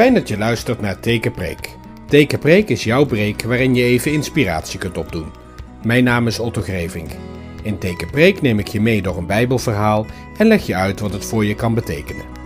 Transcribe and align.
Fijn 0.00 0.14
dat 0.14 0.28
je 0.28 0.38
luistert 0.38 0.80
naar 0.80 1.00
Tekenpreek. 1.00 1.76
Tekenpreek 2.06 2.68
is 2.68 2.84
jouw 2.84 3.04
preek 3.04 3.42
waarin 3.42 3.74
je 3.74 3.82
even 3.82 4.12
inspiratie 4.12 4.78
kunt 4.78 4.96
opdoen. 4.98 5.32
Mijn 5.82 6.04
naam 6.04 6.26
is 6.26 6.38
Otto 6.38 6.60
Grevink. 6.60 7.10
In 7.62 7.78
Tekenpreek 7.78 8.42
neem 8.42 8.58
ik 8.58 8.68
je 8.68 8.80
mee 8.80 9.02
door 9.02 9.16
een 9.16 9.26
Bijbelverhaal 9.26 10.06
en 10.36 10.46
leg 10.46 10.66
je 10.66 10.74
uit 10.74 11.00
wat 11.00 11.12
het 11.12 11.24
voor 11.24 11.44
je 11.44 11.54
kan 11.54 11.74
betekenen. 11.74 12.39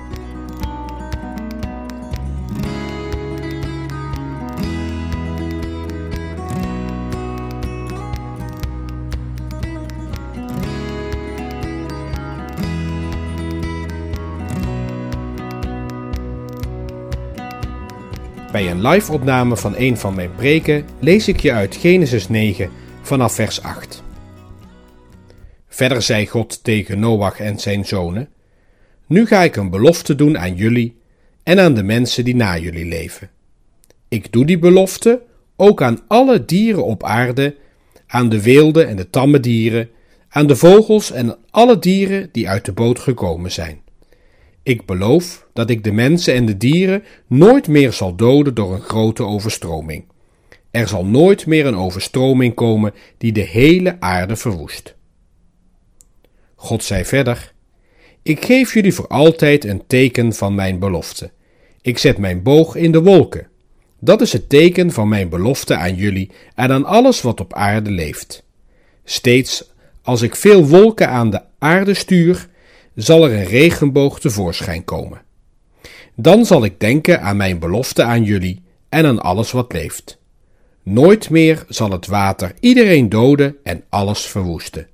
Bij 18.55 18.71
een 18.71 18.87
live-opname 18.87 19.57
van 19.57 19.75
een 19.77 19.97
van 19.97 20.15
mijn 20.15 20.35
preken 20.35 20.85
lees 21.01 21.29
ik 21.29 21.41
je 21.41 21.53
uit 21.53 21.77
Genesis 21.77 22.29
9 22.29 22.71
vanaf 23.03 23.35
vers 23.35 23.63
8. 23.63 24.03
Verder 25.69 26.03
zei 26.03 26.27
God 26.27 26.65
tegen 26.65 26.99
Noach 26.99 27.41
en 27.41 27.59
zijn 27.59 27.85
zonen: 27.87 28.29
Nu 29.07 29.27
ga 29.27 29.43
ik 29.43 29.57
een 29.57 29.71
belofte 29.71 30.15
doen 30.15 30.39
aan 30.39 30.55
jullie 30.55 30.97
en 31.43 31.61
aan 31.61 31.75
de 31.75 31.83
mensen 31.83 32.25
die 32.25 32.37
na 32.37 32.59
jullie 32.59 32.85
leven. 32.85 33.31
Ik 34.09 34.33
doe 34.33 34.47
die 34.47 34.59
belofte 34.59 35.23
ook 35.57 35.83
aan 35.83 36.01
alle 36.07 36.45
dieren 36.45 36.85
op 36.85 37.05
aarde, 37.05 37.57
aan 38.07 38.29
de 38.29 38.43
wilde 38.43 38.85
en 38.85 38.97
de 38.97 39.11
tamme 39.11 39.41
dieren, 39.41 39.89
aan 40.29 40.47
de 40.47 40.57
vogels 40.57 41.11
en 41.11 41.37
alle 41.51 41.79
dieren 41.79 42.29
die 42.33 42.49
uit 42.49 42.65
de 42.65 42.73
boot 42.73 42.99
gekomen 42.99 43.53
zijn. 43.53 43.84
Ik 44.65 44.87
beloof 44.87 45.47
dat 45.53 45.71
ik 45.71 45.85
de 45.85 45.93
mensen 45.93 46.35
en 46.35 46.47
de 46.47 46.57
dieren 46.57 47.05
nooit 47.27 47.69
meer 47.69 47.93
zal 47.93 48.15
doden 48.15 48.55
door 48.55 48.75
een 48.75 48.81
grote 48.81 49.23
overstroming. 49.23 50.05
Er 50.71 50.89
zal 50.89 51.05
nooit 51.05 51.47
meer 51.47 51.67
een 51.67 51.77
overstroming 51.77 52.55
komen 52.55 52.95
die 53.19 53.33
de 53.33 53.41
hele 53.41 53.97
aarde 54.01 54.37
verwoest. 54.37 54.95
God 56.55 56.85
zei 56.85 57.05
verder: 57.05 57.53
Ik 58.23 58.45
geef 58.45 58.75
jullie 58.75 58.95
voor 58.95 59.07
altijd 59.07 59.65
een 59.65 59.87
teken 59.87 60.33
van 60.33 60.55
mijn 60.55 60.79
belofte. 60.79 61.31
Ik 61.83 61.99
zet 61.99 62.19
mijn 62.19 62.43
boog 62.43 62.77
in 62.77 62.93
de 62.93 63.03
wolken. 63.03 63.49
Dat 64.01 64.21
is 64.21 64.33
het 64.33 64.49
teken 64.49 64.91
van 64.91 65.09
mijn 65.09 65.29
belofte 65.29 65.77
aan 65.77 65.95
jullie 65.95 66.31
en 66.55 66.73
aan 66.73 66.85
alles 66.85 67.23
wat 67.23 67.41
op 67.41 67.53
aarde 67.53 67.91
leeft. 67.91 68.45
Steeds 69.05 69.73
als 70.03 70.23
ik 70.23 70.37
veel 70.37 70.67
wolken 70.67 71.09
aan 71.09 71.31
de 71.31 71.41
aarde 71.59 71.95
stuur, 71.95 72.49
zal 72.95 73.25
er 73.25 73.33
een 73.33 73.45
regenboog 73.45 74.21
tevoorschijn 74.21 74.85
komen. 74.85 75.23
Dan 76.17 76.47
zal 76.47 76.65
ik 76.65 76.81
denken 76.81 77.21
aan 77.21 77.37
mijn 77.37 77.59
belofte 77.59 78.03
aan 78.03 78.25
jullie 78.25 78.63
en 78.89 79.07
aan 79.07 79.21
alles 79.21 79.53
wat 79.53 79.73
leeft. 79.73 80.19
Nooit 80.83 81.31
meer 81.31 81.65
zal 81.69 81.91
het 81.91 82.07
water 82.07 82.55
iedereen 82.61 83.09
doden 83.09 83.57
en 83.63 83.85
alles 83.89 84.21
verwoesten. 84.27 84.89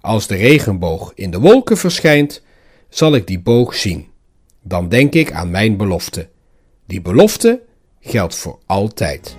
Als 0.00 0.26
de 0.26 0.36
regenboog 0.36 1.12
in 1.14 1.30
de 1.30 1.40
wolken 1.40 1.76
verschijnt, 1.76 2.42
zal 2.88 3.14
ik 3.14 3.26
die 3.26 3.40
boog 3.40 3.74
zien. 3.74 4.06
Dan 4.62 4.88
denk 4.88 5.14
ik 5.14 5.32
aan 5.32 5.50
mijn 5.50 5.76
belofte. 5.76 6.28
Die 6.86 7.00
belofte 7.00 7.62
geldt 8.00 8.34
voor 8.34 8.58
altijd. 8.66 9.36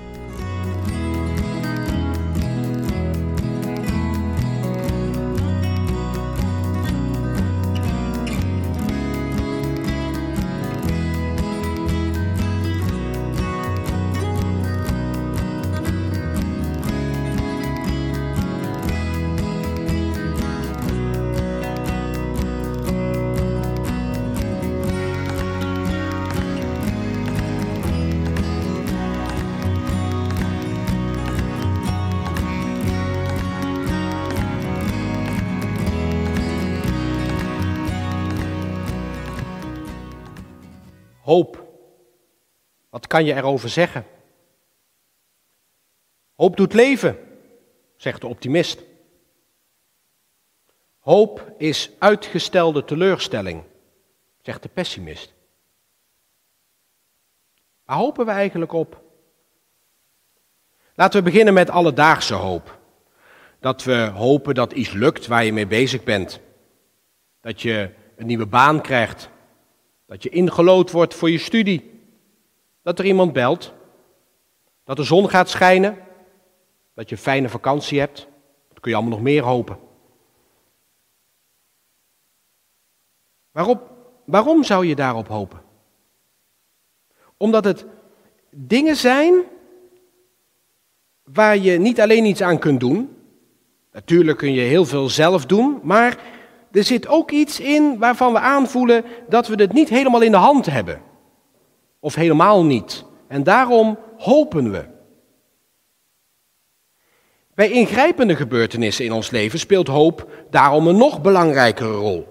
Hoop. 41.29 41.67
Wat 42.89 43.07
kan 43.07 43.25
je 43.25 43.33
erover 43.33 43.69
zeggen? 43.69 44.05
Hoop 46.35 46.57
doet 46.57 46.73
leven, 46.73 47.17
zegt 47.95 48.21
de 48.21 48.27
optimist. 48.27 48.83
Hoop 50.99 51.53
is 51.57 51.91
uitgestelde 51.99 52.85
teleurstelling, 52.85 53.63
zegt 54.41 54.61
de 54.61 54.69
pessimist. 54.69 55.33
Waar 57.83 57.97
hopen 57.97 58.25
we 58.25 58.31
eigenlijk 58.31 58.73
op? 58.73 59.01
Laten 60.95 61.19
we 61.19 61.29
beginnen 61.31 61.53
met 61.53 61.69
alledaagse 61.69 62.33
hoop. 62.33 62.79
Dat 63.59 63.83
we 63.83 63.97
hopen 63.97 64.55
dat 64.55 64.71
iets 64.71 64.91
lukt 64.91 65.27
waar 65.27 65.45
je 65.45 65.53
mee 65.53 65.67
bezig 65.67 66.03
bent. 66.03 66.39
Dat 67.41 67.61
je 67.61 67.93
een 68.15 68.25
nieuwe 68.25 68.47
baan 68.47 68.81
krijgt. 68.81 69.29
Dat 70.09 70.23
je 70.23 70.29
ingelood 70.29 70.91
wordt 70.91 71.13
voor 71.13 71.29
je 71.29 71.37
studie. 71.37 72.01
Dat 72.81 72.99
er 72.99 73.05
iemand 73.05 73.33
belt. 73.33 73.73
Dat 74.83 74.97
de 74.97 75.03
zon 75.03 75.29
gaat 75.29 75.49
schijnen. 75.49 75.97
Dat 76.93 77.09
je 77.09 77.15
een 77.15 77.21
fijne 77.21 77.49
vakantie 77.49 77.99
hebt. 77.99 78.27
Dat 78.67 78.79
kun 78.79 78.91
je 78.91 78.97
allemaal 78.97 79.15
nog 79.15 79.25
meer 79.25 79.43
hopen. 79.43 79.79
Waarom 84.25 84.63
zou 84.63 84.85
je 84.85 84.95
daarop 84.95 85.27
hopen? 85.27 85.61
Omdat 87.37 87.63
het 87.63 87.85
dingen 88.49 88.95
zijn 88.95 89.43
waar 91.23 91.57
je 91.57 91.79
niet 91.79 92.01
alleen 92.01 92.25
iets 92.25 92.41
aan 92.41 92.59
kunt 92.59 92.79
doen. 92.79 93.17
Natuurlijk 93.91 94.37
kun 94.37 94.53
je 94.53 94.61
heel 94.61 94.85
veel 94.85 95.09
zelf 95.09 95.45
doen, 95.45 95.79
maar 95.83 96.38
er 96.71 96.83
zit 96.83 97.07
ook 97.07 97.31
iets 97.31 97.59
in 97.59 97.97
waarvan 97.97 98.33
we 98.33 98.39
aanvoelen 98.39 99.03
dat 99.29 99.47
we 99.47 99.55
het 99.55 99.73
niet 99.73 99.89
helemaal 99.89 100.21
in 100.21 100.31
de 100.31 100.37
hand 100.37 100.65
hebben. 100.65 101.01
Of 101.99 102.15
helemaal 102.15 102.65
niet. 102.65 103.05
En 103.27 103.43
daarom 103.43 103.97
hopen 104.17 104.71
we. 104.71 104.85
Bij 107.55 107.71
ingrijpende 107.71 108.35
gebeurtenissen 108.35 109.05
in 109.05 109.11
ons 109.11 109.29
leven 109.29 109.59
speelt 109.59 109.87
hoop 109.87 110.27
daarom 110.49 110.87
een 110.87 110.97
nog 110.97 111.21
belangrijkere 111.21 111.93
rol. 111.93 112.27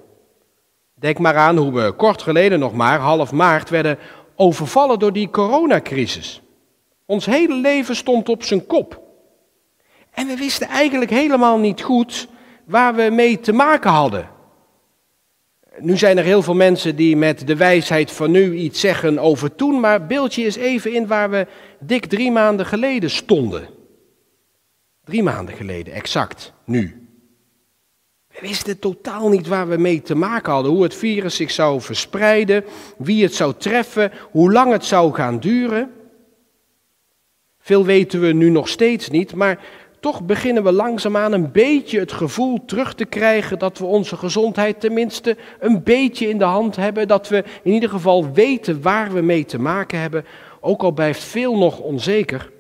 Denk 0.94 1.19
maar 1.19 1.37
aan 1.37 1.56
hoe 1.56 1.72
we 1.72 1.93
kort 1.93 2.22
geleden 2.22 2.59
nog 2.59 2.72
maar, 2.72 2.99
half 2.99 3.32
maart, 3.32 3.70
werden 3.70 3.99
overvallen 4.37 4.99
door 4.99 5.12
die 5.12 5.31
coronacrisis. 5.31 6.43
Ons 7.06 7.26
hele 7.26 7.55
leven 7.55 7.97
stond 7.97 8.28
op 8.28 8.43
zijn 8.43 8.66
kop. 8.66 9.00
En 10.10 10.26
we 10.26 10.37
wisten 10.37 10.69
eigenlijk 10.69 11.10
helemaal 11.10 11.59
niet 11.59 11.82
goed 11.82 12.28
waar 12.69 12.95
we 12.95 13.11
mee 13.11 13.41
te 13.41 13.53
maken 13.53 13.91
hadden. 13.91 14.29
Nu 15.79 15.97
zijn 15.97 16.19
er 16.19 16.25
heel 16.25 16.43
veel 16.43 16.55
mensen 16.55 16.97
die 16.97 17.17
met 17.17 17.47
de 17.47 17.56
wijsheid 17.56 18.12
van 18.12 18.31
nu 18.31 18.55
iets 18.55 18.81
zeggen 18.81 19.19
over 19.19 19.55
toen, 19.55 19.81
maar 19.81 20.06
beeld 20.06 20.34
je 20.34 20.45
eens 20.45 20.56
even 20.56 20.93
in 20.93 21.06
waar 21.06 21.31
we 21.31 21.47
dik 21.81 22.06
drie 22.06 22.31
maanden 22.31 22.67
geleden 22.67 23.11
stonden. 23.11 23.69
Drie 25.05 25.23
maanden 25.23 25.55
geleden, 25.55 25.95
exact, 25.95 26.53
nu. 26.65 27.09
We 28.29 28.38
wisten 28.41 28.79
totaal 28.79 29.29
niet 29.29 29.47
waar 29.47 29.69
we 29.69 29.76
mee 29.76 30.03
te 30.03 30.14
maken 30.14 30.53
hadden, 30.53 30.73
hoe 30.73 30.82
het 30.82 30.94
virus 30.94 31.37
zich 31.37 31.50
zou 31.50 31.81
verspreiden, 31.81 32.64
wie 32.97 33.23
het 33.23 33.35
zou 33.35 33.55
treffen, 33.59 34.12
hoe 34.31 34.53
lang 34.53 34.73
het 34.73 34.85
zou 34.85 35.14
gaan 35.14 35.38
duren. 35.38 35.93
Veel 37.59 37.85
weten 37.85 38.21
we 38.21 38.32
nu 38.32 38.50
nog 38.50 38.69
steeds 38.69 39.09
niet, 39.09 39.35
maar 39.35 39.64
toch 40.00 40.23
beginnen 40.23 40.65
we 40.65 40.73
langzaamaan 40.73 41.33
een 41.33 41.53
beetje 41.53 41.99
het 41.99 42.12
gevoel 42.12 42.65
terug 42.65 42.95
te 42.95 43.05
krijgen 43.05 43.59
dat 43.59 43.79
we 43.79 43.85
onze 43.85 44.17
gezondheid 44.17 44.81
tenminste 44.81 45.37
een 45.61 45.83
beetje 45.83 46.29
in 46.29 46.39
de 46.39 46.45
hand 46.45 46.77
hebben. 46.77 47.09
Dat 47.09 47.29
we 47.29 47.45
in 47.62 47.73
ieder 47.73 47.89
geval 47.89 48.33
weten 48.33 48.83
waar 48.83 49.12
we 49.12 49.21
mee 49.21 49.45
te 49.45 49.59
maken 49.59 50.00
hebben, 50.00 50.25
ook 50.61 50.83
al 50.83 50.93
blijft 50.93 51.23
veel 51.23 51.59
nog 51.59 51.79
onzeker. 51.79 52.53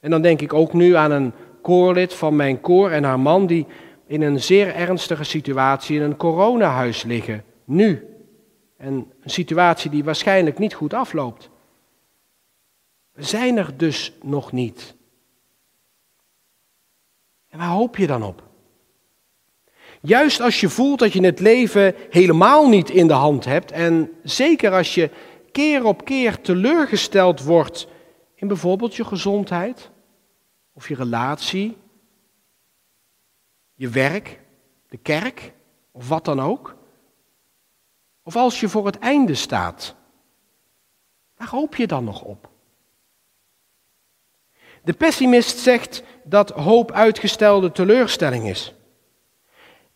En 0.00 0.10
dan 0.10 0.22
denk 0.22 0.40
ik 0.40 0.52
ook 0.52 0.72
nu 0.72 0.94
aan 0.94 1.10
een 1.10 1.32
koorlid 1.62 2.14
van 2.14 2.36
mijn 2.36 2.60
koor 2.60 2.90
en 2.90 3.04
haar 3.04 3.20
man 3.20 3.46
die 3.46 3.66
in 4.06 4.22
een 4.22 4.40
zeer 4.40 4.74
ernstige 4.74 5.24
situatie 5.24 5.96
in 5.96 6.02
een 6.02 6.16
coronahuis 6.16 7.02
liggen, 7.02 7.44
nu. 7.64 8.08
En 8.76 8.92
een 8.94 9.30
situatie 9.30 9.90
die 9.90 10.04
waarschijnlijk 10.04 10.58
niet 10.58 10.74
goed 10.74 10.94
afloopt. 10.94 11.50
We 13.12 13.22
zijn 13.22 13.56
er 13.56 13.76
dus 13.76 14.12
nog 14.22 14.52
niet. 14.52 14.94
En 17.54 17.60
waar 17.60 17.68
hoop 17.68 17.96
je 17.96 18.06
dan 18.06 18.22
op? 18.22 18.42
Juist 20.00 20.40
als 20.40 20.60
je 20.60 20.68
voelt 20.68 20.98
dat 20.98 21.12
je 21.12 21.24
het 21.24 21.40
leven 21.40 21.94
helemaal 22.10 22.68
niet 22.68 22.90
in 22.90 23.06
de 23.06 23.12
hand 23.12 23.44
hebt 23.44 23.72
en 23.72 24.10
zeker 24.22 24.72
als 24.72 24.94
je 24.94 25.10
keer 25.52 25.84
op 25.84 26.04
keer 26.04 26.40
teleurgesteld 26.40 27.42
wordt 27.42 27.88
in 28.34 28.48
bijvoorbeeld 28.48 28.94
je 28.94 29.04
gezondheid 29.04 29.90
of 30.72 30.88
je 30.88 30.94
relatie, 30.94 31.76
je 33.74 33.88
werk, 33.88 34.40
de 34.88 34.96
kerk 34.98 35.52
of 35.92 36.08
wat 36.08 36.24
dan 36.24 36.40
ook. 36.40 36.76
Of 38.22 38.36
als 38.36 38.60
je 38.60 38.68
voor 38.68 38.86
het 38.86 38.98
einde 38.98 39.34
staat, 39.34 39.94
waar 41.36 41.48
hoop 41.48 41.76
je 41.76 41.86
dan 41.86 42.04
nog 42.04 42.22
op? 42.22 42.48
De 44.82 44.92
pessimist 44.92 45.58
zegt 45.58 46.02
dat 46.24 46.50
hoop 46.50 46.92
uitgestelde 46.92 47.72
teleurstelling 47.72 48.48
is. 48.48 48.74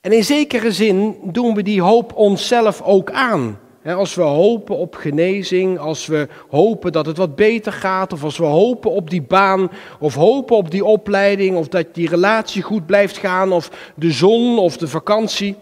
En 0.00 0.12
in 0.12 0.24
zekere 0.24 0.72
zin 0.72 1.18
doen 1.22 1.54
we 1.54 1.62
die 1.62 1.82
hoop 1.82 2.16
onszelf 2.16 2.82
ook 2.82 3.10
aan. 3.10 3.58
Als 3.84 4.14
we 4.14 4.22
hopen 4.22 4.76
op 4.76 4.94
genezing, 4.94 5.78
als 5.78 6.06
we 6.06 6.28
hopen 6.48 6.92
dat 6.92 7.06
het 7.06 7.16
wat 7.16 7.36
beter 7.36 7.72
gaat, 7.72 8.12
of 8.12 8.24
als 8.24 8.38
we 8.38 8.44
hopen 8.44 8.90
op 8.90 9.10
die 9.10 9.22
baan, 9.22 9.70
of 9.98 10.14
hopen 10.14 10.56
op 10.56 10.70
die 10.70 10.84
opleiding, 10.84 11.56
of 11.56 11.68
dat 11.68 11.94
die 11.94 12.08
relatie 12.08 12.62
goed 12.62 12.86
blijft 12.86 13.16
gaan, 13.16 13.52
of 13.52 13.92
de 13.94 14.10
zon 14.10 14.58
of 14.58 14.76
de 14.76 14.88
vakantie. 14.88 15.56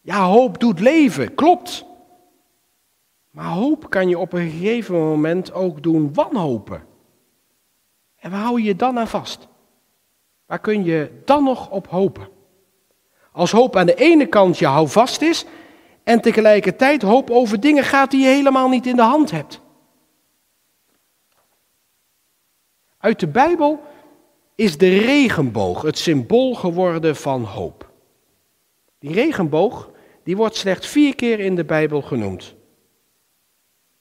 Ja, 0.00 0.24
hoop 0.24 0.60
doet 0.60 0.80
leven, 0.80 1.34
klopt. 1.34 1.84
Maar 3.30 3.50
hoop 3.50 3.90
kan 3.90 4.08
je 4.08 4.18
op 4.18 4.32
een 4.32 4.50
gegeven 4.50 4.94
moment 4.94 5.52
ook 5.52 5.82
doen 5.82 6.14
wanhopen. 6.14 6.82
En 8.16 8.30
waar 8.30 8.40
hou 8.40 8.60
je 8.60 8.66
je 8.66 8.76
dan 8.76 8.98
aan 8.98 9.08
vast? 9.08 9.48
Waar 10.48 10.58
kun 10.58 10.84
je 10.84 11.10
dan 11.24 11.44
nog 11.44 11.70
op 11.70 11.86
hopen? 11.86 12.28
Als 13.32 13.50
hoop 13.50 13.76
aan 13.76 13.86
de 13.86 13.94
ene 13.94 14.26
kant 14.26 14.58
je 14.58 14.66
houvast 14.66 15.22
is 15.22 15.44
en 16.02 16.20
tegelijkertijd 16.20 17.02
hoop 17.02 17.30
over 17.30 17.60
dingen 17.60 17.84
gaat 17.84 18.10
die 18.10 18.20
je 18.20 18.28
helemaal 18.28 18.68
niet 18.68 18.86
in 18.86 18.96
de 18.96 19.02
hand 19.02 19.30
hebt. 19.30 19.60
Uit 22.98 23.20
de 23.20 23.26
Bijbel 23.26 23.80
is 24.54 24.78
de 24.78 24.98
regenboog 24.98 25.82
het 25.82 25.98
symbool 25.98 26.54
geworden 26.54 27.16
van 27.16 27.42
hoop. 27.44 27.90
Die 28.98 29.12
regenboog 29.12 29.90
die 30.24 30.36
wordt 30.36 30.56
slechts 30.56 30.86
vier 30.86 31.14
keer 31.14 31.40
in 31.40 31.54
de 31.54 31.64
Bijbel 31.64 32.02
genoemd. 32.02 32.54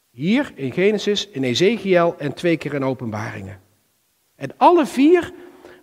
Hier 0.10 0.52
in 0.56 0.72
Genesis, 0.72 1.28
in 1.28 1.44
Ezekiel 1.44 2.16
en 2.18 2.34
twee 2.34 2.58
keer 2.58 2.74
in 2.74 2.86
Openbaringen. 2.86 3.62
En 4.36 4.52
alle 4.58 4.86
vier 4.86 5.34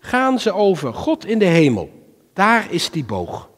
gaan 0.05 0.39
ze 0.39 0.53
over 0.53 0.95
God 0.95 1.27
in 1.27 1.39
de 1.39 1.45
hemel. 1.45 1.91
Daar 2.33 2.67
is 2.71 2.91
die 2.91 3.05
boog. 3.05 3.49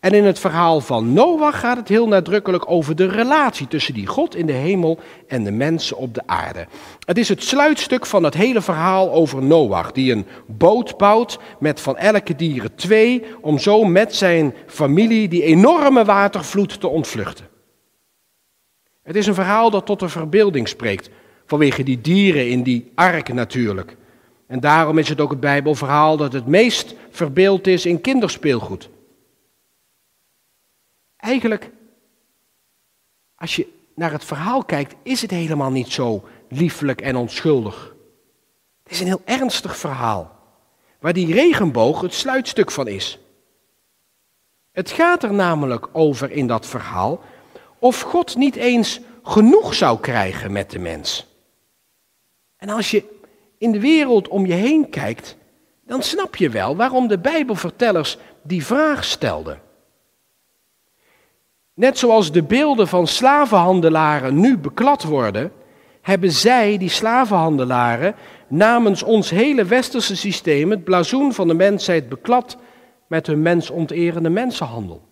En 0.00 0.12
in 0.12 0.24
het 0.24 0.38
verhaal 0.38 0.80
van 0.80 1.12
Noach 1.12 1.60
gaat 1.60 1.76
het 1.76 1.88
heel 1.88 2.08
nadrukkelijk 2.08 2.70
over 2.70 2.96
de 2.96 3.06
relatie 3.06 3.68
tussen 3.68 3.94
die 3.94 4.06
God 4.06 4.36
in 4.36 4.46
de 4.46 4.52
hemel 4.52 4.98
en 5.28 5.44
de 5.44 5.50
mensen 5.50 5.96
op 5.96 6.14
de 6.14 6.22
aarde. 6.26 6.66
Het 7.04 7.18
is 7.18 7.28
het 7.28 7.42
sluitstuk 7.42 8.06
van 8.06 8.22
het 8.22 8.34
hele 8.34 8.60
verhaal 8.60 9.12
over 9.12 9.42
Noach, 9.42 9.92
die 9.92 10.12
een 10.12 10.26
boot 10.46 10.98
bouwt 10.98 11.38
met 11.58 11.80
van 11.80 11.96
elke 11.96 12.36
dieren 12.36 12.74
twee, 12.74 13.24
om 13.40 13.58
zo 13.58 13.84
met 13.84 14.14
zijn 14.14 14.54
familie 14.66 15.28
die 15.28 15.42
enorme 15.42 16.04
watervloed 16.04 16.80
te 16.80 16.88
ontvluchten. 16.88 17.48
Het 19.02 19.16
is 19.16 19.26
een 19.26 19.34
verhaal 19.34 19.70
dat 19.70 19.86
tot 19.86 20.00
de 20.00 20.08
verbeelding 20.08 20.68
spreekt, 20.68 21.10
vanwege 21.46 21.82
die 21.82 22.00
dieren 22.00 22.48
in 22.48 22.62
die 22.62 22.92
ark 22.94 23.32
natuurlijk. 23.32 23.96
En 24.52 24.60
daarom 24.60 24.98
is 24.98 25.08
het 25.08 25.20
ook 25.20 25.30
het 25.30 25.40
Bijbelverhaal 25.40 26.16
dat 26.16 26.32
het 26.32 26.46
meest 26.46 26.94
verbeeld 27.10 27.66
is 27.66 27.86
in 27.86 28.00
kinderspeelgoed. 28.00 28.88
Eigenlijk, 31.16 31.70
als 33.34 33.56
je 33.56 33.66
naar 33.94 34.12
het 34.12 34.24
verhaal 34.24 34.64
kijkt, 34.64 34.94
is 35.02 35.22
het 35.22 35.30
helemaal 35.30 35.70
niet 35.70 35.92
zo 35.92 36.24
liefelijk 36.48 37.00
en 37.00 37.16
onschuldig. 37.16 37.94
Het 38.82 38.92
is 38.92 39.00
een 39.00 39.06
heel 39.06 39.22
ernstig 39.24 39.76
verhaal, 39.76 40.38
waar 41.00 41.12
die 41.12 41.34
regenboog 41.34 42.00
het 42.00 42.14
sluitstuk 42.14 42.70
van 42.70 42.88
is. 42.88 43.18
Het 44.72 44.90
gaat 44.90 45.22
er 45.22 45.34
namelijk 45.34 45.88
over 45.92 46.30
in 46.30 46.46
dat 46.46 46.66
verhaal 46.66 47.20
of 47.78 48.00
God 48.00 48.36
niet 48.36 48.56
eens 48.56 49.00
genoeg 49.22 49.74
zou 49.74 50.00
krijgen 50.00 50.52
met 50.52 50.70
de 50.70 50.78
mens. 50.78 51.26
En 52.56 52.68
als 52.68 52.90
je 52.90 53.20
in 53.62 53.72
de 53.72 53.80
wereld 53.80 54.28
om 54.28 54.46
je 54.46 54.52
heen 54.52 54.90
kijkt, 54.90 55.36
dan 55.86 56.02
snap 56.02 56.36
je 56.36 56.48
wel 56.48 56.76
waarom 56.76 57.08
de 57.08 57.18
Bijbelvertellers 57.18 58.18
die 58.42 58.64
vraag 58.64 59.04
stelden. 59.04 59.60
Net 61.74 61.98
zoals 61.98 62.32
de 62.32 62.42
beelden 62.42 62.88
van 62.88 63.06
slavenhandelaren 63.06 64.40
nu 64.40 64.58
beklad 64.58 65.02
worden, 65.02 65.52
hebben 66.00 66.32
zij, 66.32 66.78
die 66.78 66.88
slavenhandelaren, 66.88 68.14
namens 68.48 69.02
ons 69.02 69.30
hele 69.30 69.64
westerse 69.64 70.16
systeem 70.16 70.70
het 70.70 70.84
blazoen 70.84 71.32
van 71.32 71.48
de 71.48 71.54
mensheid 71.54 72.08
beklad 72.08 72.56
met 73.08 73.26
hun 73.26 73.42
mensonterende 73.42 74.30
mensenhandel. 74.30 75.02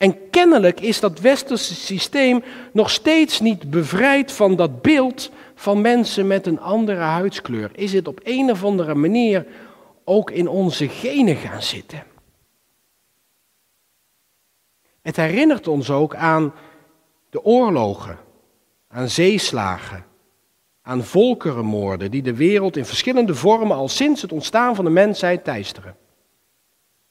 En 0.00 0.30
kennelijk 0.30 0.80
is 0.80 1.00
dat 1.00 1.20
westerse 1.20 1.74
systeem 1.74 2.42
nog 2.72 2.90
steeds 2.90 3.40
niet 3.40 3.70
bevrijd 3.70 4.32
van 4.32 4.56
dat 4.56 4.82
beeld 4.82 5.30
van 5.54 5.80
mensen 5.80 6.26
met 6.26 6.46
een 6.46 6.60
andere 6.60 7.00
huidskleur. 7.00 7.70
Is 7.74 7.92
het 7.92 8.08
op 8.08 8.20
een 8.22 8.50
of 8.50 8.64
andere 8.64 8.94
manier 8.94 9.46
ook 10.04 10.30
in 10.30 10.48
onze 10.48 10.88
genen 10.88 11.36
gaan 11.36 11.62
zitten? 11.62 12.02
Het 15.02 15.16
herinnert 15.16 15.68
ons 15.68 15.90
ook 15.90 16.14
aan 16.14 16.54
de 17.30 17.44
oorlogen, 17.44 18.18
aan 18.88 19.08
zeeslagen, 19.08 20.04
aan 20.82 21.04
volkerenmoorden 21.04 22.10
die 22.10 22.22
de 22.22 22.34
wereld 22.34 22.76
in 22.76 22.84
verschillende 22.84 23.34
vormen 23.34 23.76
al 23.76 23.88
sinds 23.88 24.22
het 24.22 24.32
ontstaan 24.32 24.74
van 24.74 24.84
de 24.84 24.90
mensheid 24.90 25.44
teisteren. 25.44 25.96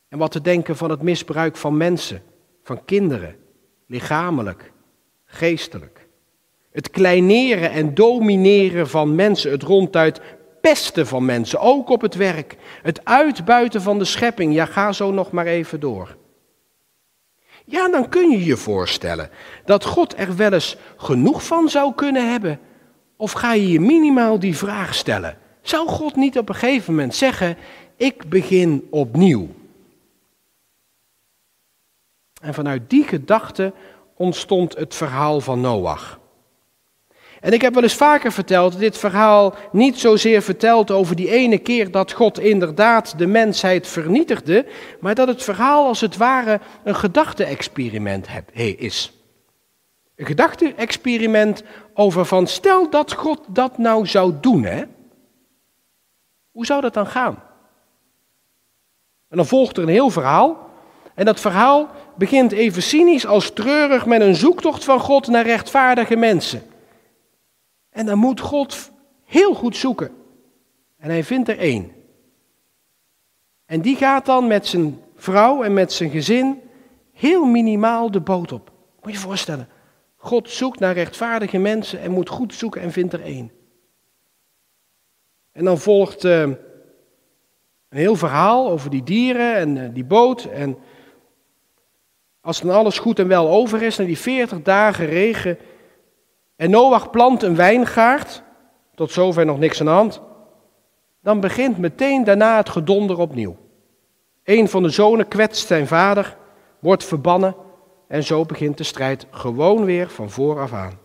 En 0.08 0.18
wat 0.18 0.32
te 0.32 0.42
denken 0.42 0.78
van 0.78 0.90
het 0.90 1.02
misbruik 1.02 1.58
van 1.58 1.78
mensen, 1.78 2.22
van 2.70 2.86
kinderen, 2.86 3.36
lichamelijk, 3.88 4.72
geestelijk. 5.26 6.08
Het 6.72 6.90
kleineren 6.90 7.72
en 7.72 7.94
domineren 7.94 8.90
van 8.90 9.16
mensen, 9.16 9.52
het 9.52 9.64
ronduit 9.64 10.22
pesten 10.62 11.08
van 11.08 11.26
mensen, 11.26 11.60
ook 11.60 11.90
op 11.90 12.02
het 12.02 12.16
werk. 12.16 12.56
Het 12.82 13.06
uitbuiten 13.06 13.82
van 13.82 14.00
de 14.00 14.06
schepping, 14.06 14.54
ja 14.54 14.66
ga 14.66 14.92
zo 14.92 15.12
nog 15.12 15.32
maar 15.32 15.46
even 15.46 15.80
door. 15.80 16.18
Ja, 17.66 17.90
dan 17.90 18.10
kun 18.10 18.30
je 18.30 18.46
je 18.46 18.58
voorstellen 18.58 19.30
dat 19.66 19.86
God 19.86 20.18
er 20.18 20.36
wel 20.36 20.54
eens 20.54 20.78
genoeg 20.98 21.46
van 21.46 21.70
zou 21.70 21.94
kunnen 21.96 22.32
hebben. 22.32 22.60
Of 23.18 23.32
ga 23.32 23.54
je 23.54 23.72
je 23.72 23.80
minimaal 23.80 24.40
die 24.40 24.58
vraag 24.58 24.96
stellen: 24.96 25.38
zou 25.62 25.88
God 25.88 26.16
niet 26.16 26.38
op 26.38 26.50
een 26.50 26.56
gegeven 26.56 26.94
moment 26.94 27.16
zeggen: 27.16 27.58
Ik 27.96 28.30
begin 28.30 28.88
opnieuw? 28.90 29.58
En 32.40 32.54
vanuit 32.54 32.90
die 32.90 33.04
gedachte 33.04 33.74
ontstond 34.16 34.78
het 34.78 34.96
verhaal 34.96 35.42
van 35.42 35.62
Noach. 35.62 36.20
En 37.40 37.54
ik 37.54 37.62
heb 37.62 37.74
wel 37.74 37.84
eens 37.84 37.94
vaker 37.94 38.32
verteld, 38.32 38.80
dit 38.80 38.98
verhaal 38.98 39.54
niet 39.72 40.00
zozeer 40.00 40.42
verteld 40.42 40.92
over 40.92 41.16
die 41.16 41.32
ene 41.32 41.58
keer 41.58 41.92
dat 41.92 42.12
God 42.12 42.40
inderdaad 42.40 43.18
de 43.18 43.28
mensheid 43.28 43.88
vernietigde, 43.88 44.66
maar 45.00 45.16
dat 45.16 45.28
het 45.28 45.44
verhaal 45.44 45.88
als 45.88 46.02
het 46.02 46.18
ware 46.18 46.60
een 46.84 46.96
gedachte-experiment 46.96 48.28
is. 48.54 49.14
Een 50.16 50.26
gedachte-experiment 50.26 51.64
over 51.94 52.26
van 52.26 52.48
stel 52.48 52.90
dat 52.90 53.14
God 53.14 53.40
dat 53.48 53.78
nou 53.78 54.08
zou 54.08 54.34
doen, 54.42 54.64
hè? 54.64 54.84
Hoe 56.52 56.66
zou 56.66 56.82
dat 56.82 56.94
dan 56.94 57.08
gaan? 57.08 57.44
En 59.30 59.38
dan 59.38 59.46
volgt 59.46 59.78
er 59.78 59.84
een 59.84 59.90
heel 59.90 60.10
verhaal. 60.10 60.70
En 61.16 61.26
dat 61.26 61.40
verhaal 61.40 61.90
begint 62.20 62.52
even 62.52 62.82
cynisch 62.82 63.26
als 63.26 63.54
treurig 63.54 64.06
met 64.06 64.22
een 64.22 64.36
zoektocht 64.36 64.84
van 64.84 65.00
God 65.00 65.28
naar 65.28 65.46
rechtvaardige 65.46 66.16
mensen. 66.16 66.62
En 67.90 68.06
dan 68.06 68.18
moet 68.18 68.40
God 68.40 68.92
heel 69.26 69.54
goed 69.54 69.76
zoeken. 69.76 70.12
En 70.98 71.10
hij 71.10 71.24
vindt 71.24 71.50
er 71.50 71.58
één. 71.58 71.92
En 73.66 73.82
die 73.82 73.96
gaat 73.96 74.26
dan 74.26 74.48
met 74.48 74.68
zijn 74.68 75.02
vrouw 75.16 75.64
en 75.64 75.74
met 75.74 75.94
zijn 75.94 76.10
gezin 76.10 76.62
heel 77.12 77.46
minimaal 77.46 78.12
de 78.12 78.22
boot 78.22 78.52
op. 78.52 78.72
Moet 78.96 79.12
je 79.12 79.20
je 79.20 79.26
voorstellen. 79.26 79.68
God 80.16 80.50
zoekt 80.50 80.80
naar 80.80 80.94
rechtvaardige 80.94 81.58
mensen 81.58 82.02
en 82.02 82.12
moet 82.12 82.30
goed 82.30 82.54
zoeken 82.54 82.82
en 82.82 82.92
vindt 82.92 83.14
er 83.14 83.22
één. 83.22 83.52
En 85.52 85.66
dan 85.66 85.78
volgt 85.78 86.24
uh, 86.24 86.42
een 86.42 86.58
heel 87.90 88.16
verhaal 88.16 88.70
over 88.70 88.90
die 88.90 89.04
dieren 89.04 89.56
en 89.56 89.76
uh, 89.76 89.90
die 89.94 90.06
boot. 90.06 90.44
En 90.44 90.78
als 92.42 92.62
dan 92.62 92.76
alles 92.76 93.00
goed 93.00 93.20
en 93.20 93.28
wel 93.28 93.50
over 93.50 93.82
is, 93.82 93.98
na 93.98 94.06
die 94.06 94.18
40 94.18 94.62
dagen 94.62 95.06
regen, 95.06 95.58
en 96.56 96.70
Noach 96.70 97.10
plant 97.10 97.44
een 97.44 97.56
wijngaard, 97.56 98.44
tot 98.96 99.12
zover 99.12 99.46
nog 99.46 99.60
niks 99.60 99.80
aan 99.80 99.86
de 99.86 99.92
hand, 99.92 100.22
dan 101.22 101.40
begint 101.40 101.78
meteen 101.78 102.24
daarna 102.24 102.58
het 102.58 102.70
gedonder 102.70 103.18
opnieuw. 103.18 103.58
Een 104.44 104.70
van 104.70 104.84
de 104.84 104.90
zonen 104.90 105.28
kwetst 105.28 105.68
zijn 105.68 105.88
vader, 105.88 106.38
wordt 106.80 107.04
verbannen 107.04 107.56
en 108.08 108.24
zo 108.24 108.46
begint 108.46 108.78
de 108.78 108.84
strijd 108.84 109.26
gewoon 109.32 109.86
weer 109.86 110.10
van 110.10 110.30
vooraf 110.30 110.74
aan. 110.74 111.00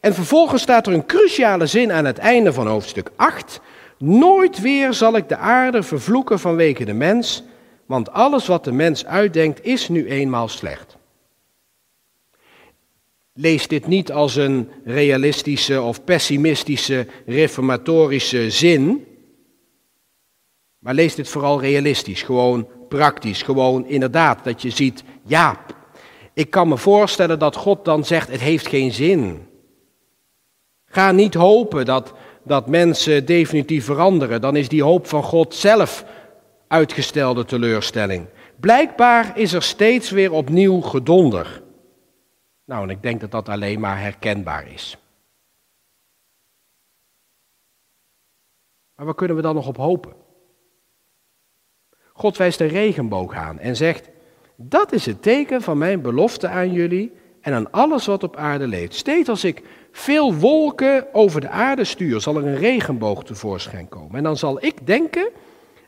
En 0.00 0.14
vervolgens 0.14 0.62
staat 0.62 0.86
er 0.86 0.92
een 0.92 1.06
cruciale 1.06 1.66
zin 1.66 1.92
aan 1.92 2.04
het 2.04 2.18
einde 2.18 2.52
van 2.52 2.66
hoofdstuk 2.66 3.10
8. 3.16 3.60
Nooit 3.98 4.60
weer 4.60 4.92
zal 4.92 5.16
ik 5.16 5.28
de 5.28 5.36
aarde 5.36 5.82
vervloeken 5.82 6.38
vanwege 6.38 6.84
de 6.84 6.92
mens, 6.92 7.44
want 7.92 8.12
alles 8.12 8.46
wat 8.46 8.64
de 8.64 8.72
mens 8.72 9.06
uitdenkt 9.06 9.64
is 9.64 9.88
nu 9.88 10.08
eenmaal 10.08 10.48
slecht. 10.48 10.96
Lees 13.32 13.68
dit 13.68 13.86
niet 13.86 14.12
als 14.12 14.36
een 14.36 14.68
realistische 14.84 15.82
of 15.82 16.04
pessimistische 16.04 17.06
reformatorische 17.26 18.50
zin, 18.50 19.06
maar 20.78 20.94
lees 20.94 21.14
dit 21.14 21.28
vooral 21.28 21.60
realistisch, 21.60 22.22
gewoon 22.22 22.68
praktisch, 22.88 23.42
gewoon 23.42 23.86
inderdaad 23.86 24.44
dat 24.44 24.62
je 24.62 24.70
ziet, 24.70 25.04
ja, 25.24 25.64
ik 26.34 26.50
kan 26.50 26.68
me 26.68 26.76
voorstellen 26.76 27.38
dat 27.38 27.56
God 27.56 27.84
dan 27.84 28.04
zegt, 28.04 28.28
het 28.28 28.40
heeft 28.40 28.66
geen 28.66 28.92
zin. 28.92 29.46
Ga 30.84 31.10
niet 31.10 31.34
hopen 31.34 31.84
dat, 31.84 32.12
dat 32.44 32.66
mensen 32.66 33.26
definitief 33.26 33.84
veranderen, 33.84 34.40
dan 34.40 34.56
is 34.56 34.68
die 34.68 34.82
hoop 34.82 35.06
van 35.06 35.22
God 35.22 35.54
zelf 35.54 36.04
uitgestelde 36.72 37.44
teleurstelling. 37.44 38.26
Blijkbaar 38.60 39.38
is 39.38 39.52
er 39.52 39.62
steeds 39.62 40.10
weer 40.10 40.32
opnieuw 40.32 40.80
gedonder. 40.80 41.62
Nou, 42.64 42.82
en 42.82 42.90
ik 42.90 43.02
denk 43.02 43.20
dat 43.20 43.30
dat 43.30 43.48
alleen 43.48 43.80
maar 43.80 44.00
herkenbaar 44.00 44.72
is. 44.72 44.96
Maar 48.94 49.06
waar 49.06 49.14
kunnen 49.14 49.36
we 49.36 49.42
dan 49.42 49.54
nog 49.54 49.66
op 49.66 49.76
hopen? 49.76 50.12
God 52.12 52.36
wijst 52.36 52.58
de 52.58 52.66
regenboog 52.66 53.34
aan 53.34 53.58
en 53.58 53.76
zegt: 53.76 54.08
Dat 54.56 54.92
is 54.92 55.06
het 55.06 55.22
teken 55.22 55.62
van 55.62 55.78
mijn 55.78 56.02
belofte 56.02 56.48
aan 56.48 56.72
jullie 56.72 57.12
en 57.40 57.52
aan 57.52 57.70
alles 57.70 58.06
wat 58.06 58.22
op 58.22 58.36
aarde 58.36 58.66
leeft. 58.66 58.94
Steeds 58.94 59.28
als 59.28 59.44
ik 59.44 59.62
veel 59.90 60.34
wolken 60.34 61.14
over 61.14 61.40
de 61.40 61.48
aarde 61.48 61.84
stuur, 61.84 62.20
zal 62.20 62.36
er 62.36 62.46
een 62.46 62.56
regenboog 62.56 63.24
tevoorschijn 63.24 63.88
komen. 63.88 64.16
En 64.16 64.22
dan 64.22 64.36
zal 64.36 64.64
ik 64.64 64.86
denken 64.86 65.30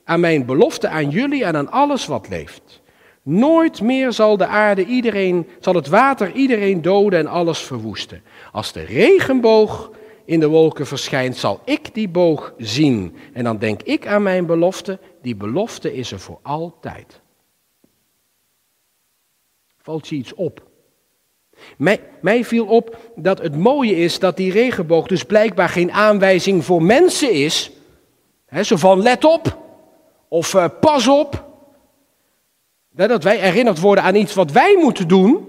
aan 0.05 0.21
mijn 0.21 0.47
belofte 0.47 0.89
aan 0.89 1.11
jullie 1.11 1.45
en 1.45 1.57
aan 1.57 1.71
alles 1.71 2.07
wat 2.07 2.29
leeft. 2.29 2.83
Nooit 3.23 3.81
meer 3.81 4.13
zal 4.13 4.37
de 4.37 4.47
aarde 4.47 4.85
iedereen, 4.85 5.49
zal 5.61 5.75
het 5.75 5.89
water 5.89 6.33
iedereen 6.33 6.83
doden 6.83 7.19
en 7.19 7.27
alles 7.27 7.59
verwoesten. 7.59 8.23
Als 8.53 8.73
de 8.73 8.83
regenboog 8.83 9.91
in 10.25 10.41
de 10.41 10.49
wolken 10.49 10.87
verschijnt, 10.87 11.37
zal 11.37 11.61
ik 11.65 11.95
die 11.95 12.09
boog 12.09 12.55
zien. 12.59 13.17
En 13.33 13.45
dan 13.45 13.59
denk 13.59 13.83
ik 13.83 14.07
aan 14.07 14.23
mijn 14.23 14.47
belofte. 14.47 14.99
Die 15.23 15.37
belofte 15.37 15.95
is 15.95 16.13
er 16.13 16.21
voor 16.21 16.39
altijd. 16.43 17.21
Valt 19.79 20.09
je 20.09 20.17
iets 20.17 20.35
op? 20.35 20.63
Mij, 22.21 22.45
viel 22.45 22.67
op 22.67 22.99
dat 23.17 23.39
het 23.39 23.57
mooie 23.57 23.97
is 23.97 24.19
dat 24.19 24.37
die 24.37 24.53
regenboog 24.53 25.07
dus 25.07 25.25
blijkbaar 25.25 25.69
geen 25.69 25.93
aanwijzing 25.93 26.65
voor 26.65 26.83
mensen 26.83 27.33
is. 27.33 27.71
He, 28.47 28.63
zo 28.63 28.77
van 28.77 29.03
let 29.03 29.25
op 29.25 29.64
of 30.35 30.55
uh, 30.55 30.65
pas 30.81 31.09
op. 31.09 31.45
Dat 32.91 33.23
wij 33.23 33.37
herinnerd 33.37 33.81
worden 33.81 34.05
aan 34.05 34.15
iets 34.15 34.35
wat 34.35 34.51
wij 34.51 34.77
moeten 34.81 35.09
doen. 35.09 35.49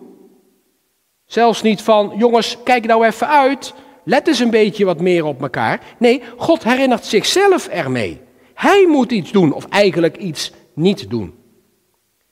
Zelfs 1.26 1.62
niet 1.62 1.82
van, 1.82 2.14
jongens, 2.18 2.58
kijk 2.64 2.86
nou 2.86 3.06
even 3.06 3.28
uit. 3.28 3.74
Let 4.04 4.28
eens 4.28 4.40
een 4.40 4.50
beetje 4.50 4.86
wat 4.86 5.00
meer 5.00 5.26
op 5.26 5.42
elkaar. 5.42 5.82
Nee, 5.98 6.24
God 6.38 6.64
herinnert 6.64 7.06
zichzelf 7.06 7.68
ermee. 7.68 8.22
Hij 8.54 8.88
moet 8.88 9.12
iets 9.12 9.32
doen, 9.32 9.54
of 9.54 9.66
eigenlijk 9.70 10.18
iets 10.18 10.52
niet 10.74 11.10
doen. 11.10 11.36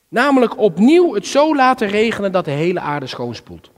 Namelijk 0.08 0.58
opnieuw 0.58 1.14
het 1.14 1.26
zo 1.26 1.54
laten 1.56 1.88
regenen 1.88 2.32
dat 2.32 2.44
de 2.44 2.50
hele 2.50 2.80
aarde 2.80 3.06
schoonspoelt. 3.06 3.70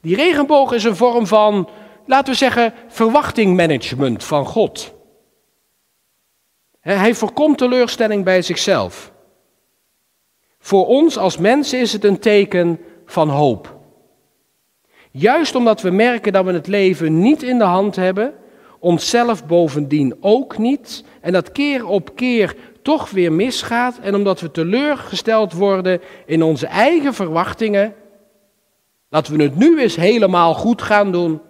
Die 0.00 0.16
regenboog 0.16 0.72
is 0.72 0.84
een 0.84 0.96
vorm 0.96 1.26
van, 1.26 1.68
laten 2.06 2.32
we 2.32 2.38
zeggen, 2.38 2.74
verwachtingmanagement 2.88 4.24
van 4.24 4.46
God. 4.46 4.94
Hij 6.94 7.14
voorkomt 7.14 7.58
teleurstelling 7.58 8.24
bij 8.24 8.42
zichzelf. 8.42 9.12
Voor 10.58 10.86
ons 10.86 11.18
als 11.18 11.38
mensen 11.38 11.80
is 11.80 11.92
het 11.92 12.04
een 12.04 12.18
teken 12.18 12.80
van 13.06 13.28
hoop. 13.28 13.76
Juist 15.10 15.54
omdat 15.54 15.80
we 15.80 15.90
merken 15.90 16.32
dat 16.32 16.44
we 16.44 16.52
het 16.52 16.66
leven 16.66 17.18
niet 17.18 17.42
in 17.42 17.58
de 17.58 17.64
hand 17.64 17.96
hebben, 17.96 18.34
onszelf 18.78 19.46
bovendien 19.46 20.16
ook 20.20 20.58
niet, 20.58 21.04
en 21.20 21.32
dat 21.32 21.52
keer 21.52 21.86
op 21.86 22.16
keer 22.16 22.56
toch 22.82 23.10
weer 23.10 23.32
misgaat, 23.32 23.98
en 23.98 24.14
omdat 24.14 24.40
we 24.40 24.50
teleurgesteld 24.50 25.52
worden 25.52 26.00
in 26.26 26.42
onze 26.42 26.66
eigen 26.66 27.14
verwachtingen, 27.14 27.94
dat 29.08 29.28
we 29.28 29.42
het 29.42 29.56
nu 29.56 29.80
eens 29.80 29.96
helemaal 29.96 30.54
goed 30.54 30.82
gaan 30.82 31.12
doen. 31.12 31.40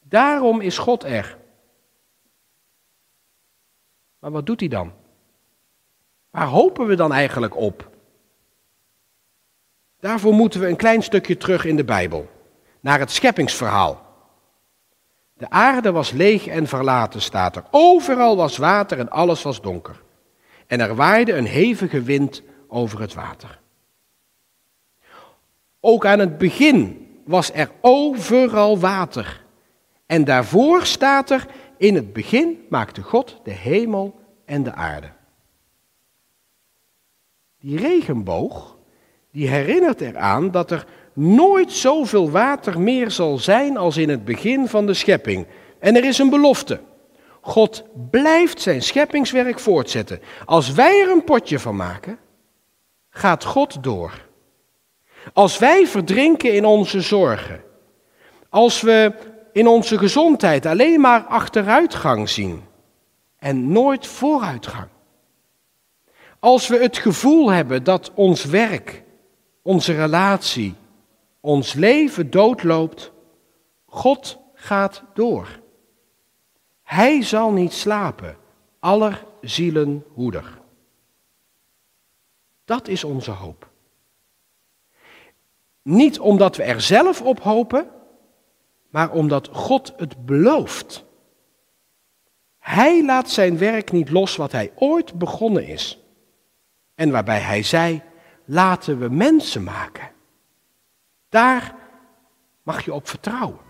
Daarom 0.00 0.60
is 0.60 0.78
God 0.78 1.04
er. 1.04 1.37
Maar 4.18 4.30
wat 4.30 4.46
doet 4.46 4.60
hij 4.60 4.68
dan? 4.68 4.92
Waar 6.30 6.46
hopen 6.46 6.86
we 6.86 6.94
dan 6.94 7.12
eigenlijk 7.12 7.56
op? 7.56 7.90
Daarvoor 10.00 10.32
moeten 10.32 10.60
we 10.60 10.68
een 10.68 10.76
klein 10.76 11.02
stukje 11.02 11.36
terug 11.36 11.64
in 11.64 11.76
de 11.76 11.84
Bijbel, 11.84 12.28
naar 12.80 12.98
het 12.98 13.10
scheppingsverhaal. 13.10 14.06
De 15.34 15.50
aarde 15.50 15.92
was 15.92 16.10
leeg 16.10 16.46
en 16.46 16.66
verlaten, 16.66 17.22
staat 17.22 17.56
er. 17.56 17.64
Overal 17.70 18.36
was 18.36 18.56
water 18.56 18.98
en 18.98 19.10
alles 19.10 19.42
was 19.42 19.60
donker. 19.60 20.02
En 20.66 20.80
er 20.80 20.94
waaide 20.94 21.32
een 21.34 21.46
hevige 21.46 22.02
wind 22.02 22.42
over 22.68 23.00
het 23.00 23.14
water. 23.14 23.60
Ook 25.80 26.06
aan 26.06 26.18
het 26.18 26.38
begin 26.38 27.06
was 27.24 27.52
er 27.52 27.70
overal 27.80 28.78
water. 28.78 29.44
En 30.06 30.24
daarvoor 30.24 30.86
staat 30.86 31.30
er, 31.30 31.46
in 31.78 31.94
het 31.94 32.12
begin 32.12 32.66
maakte 32.68 33.02
God 33.02 33.40
de 33.44 33.50
hemel 33.50 34.20
en 34.44 34.62
de 34.62 34.72
aarde. 34.72 35.08
Die 37.60 37.78
regenboog, 37.78 38.76
die 39.32 39.48
herinnert 39.48 40.00
eraan 40.00 40.50
dat 40.50 40.70
er 40.70 40.86
nooit 41.12 41.72
zoveel 41.72 42.30
water 42.30 42.80
meer 42.80 43.10
zal 43.10 43.38
zijn 43.38 43.76
als 43.76 43.96
in 43.96 44.08
het 44.08 44.24
begin 44.24 44.68
van 44.68 44.86
de 44.86 44.94
schepping. 44.94 45.46
En 45.78 45.96
er 45.96 46.04
is 46.04 46.18
een 46.18 46.30
belofte. 46.30 46.80
God 47.40 47.84
blijft 48.10 48.60
zijn 48.60 48.82
scheppingswerk 48.82 49.58
voortzetten. 49.58 50.20
Als 50.44 50.72
wij 50.72 51.00
er 51.02 51.10
een 51.10 51.24
potje 51.24 51.58
van 51.58 51.76
maken, 51.76 52.18
gaat 53.10 53.44
God 53.44 53.82
door. 53.82 54.26
Als 55.32 55.58
wij 55.58 55.86
verdrinken 55.86 56.54
in 56.54 56.64
onze 56.64 57.00
zorgen, 57.00 57.62
als 58.48 58.80
we 58.80 59.12
in 59.58 59.66
onze 59.66 59.98
gezondheid 59.98 60.66
alleen 60.66 61.00
maar 61.00 61.22
achteruitgang 61.24 62.28
zien 62.28 62.64
en 63.38 63.72
nooit 63.72 64.06
vooruitgang. 64.06 64.88
Als 66.38 66.68
we 66.68 66.78
het 66.78 66.98
gevoel 66.98 67.50
hebben 67.50 67.84
dat 67.84 68.10
ons 68.14 68.44
werk, 68.44 69.02
onze 69.62 69.92
relatie, 69.94 70.74
ons 71.40 71.72
leven 71.72 72.30
doodloopt, 72.30 73.12
God 73.86 74.38
gaat 74.54 75.02
door. 75.14 75.60
Hij 76.82 77.22
zal 77.22 77.52
niet 77.52 77.72
slapen, 77.72 78.36
aller 78.78 79.24
zielen 79.40 80.04
hoeder. 80.14 80.60
Dat 82.64 82.88
is 82.88 83.04
onze 83.04 83.30
hoop. 83.30 83.68
Niet 85.82 86.18
omdat 86.18 86.56
we 86.56 86.62
er 86.62 86.80
zelf 86.80 87.22
op 87.22 87.40
hopen, 87.40 87.90
maar 88.88 89.10
omdat 89.10 89.48
God 89.52 89.92
het 89.96 90.24
belooft. 90.26 91.04
Hij 92.58 93.04
laat 93.04 93.30
zijn 93.30 93.58
werk 93.58 93.92
niet 93.92 94.10
los 94.10 94.36
wat 94.36 94.52
hij 94.52 94.72
ooit 94.74 95.14
begonnen 95.14 95.66
is. 95.66 95.98
En 96.94 97.10
waarbij 97.10 97.40
hij 97.40 97.62
zei, 97.62 98.02
laten 98.44 98.98
we 98.98 99.08
mensen 99.08 99.62
maken. 99.62 100.10
Daar 101.28 101.74
mag 102.62 102.84
je 102.84 102.94
op 102.94 103.08
vertrouwen. 103.08 103.67